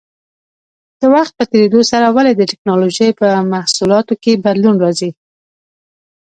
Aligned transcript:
د 0.99 1.01
وخت 1.13 1.33
په 1.37 1.43
تېرېدو 1.51 1.81
سره 1.91 2.07
ولې 2.15 2.33
د 2.35 2.41
ټېکنالوجۍ 2.51 3.09
په 3.19 3.27
محصولاتو 3.53 4.13
کې 4.23 4.41
بدلون 4.45 4.75
راځي؟ 4.83 5.11